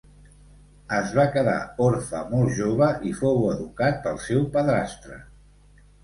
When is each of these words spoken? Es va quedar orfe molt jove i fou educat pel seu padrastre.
Es 0.99 1.11
va 1.17 1.25
quedar 1.33 1.57
orfe 1.87 2.21
molt 2.31 2.53
jove 2.59 2.87
i 3.09 3.11
fou 3.19 3.37
educat 3.49 3.99
pel 4.07 4.17
seu 4.29 4.41
padrastre. 4.57 5.19